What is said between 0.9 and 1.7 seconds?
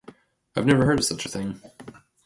of such a thing.